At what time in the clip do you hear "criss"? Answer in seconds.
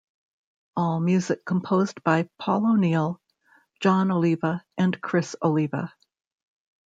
4.99-5.35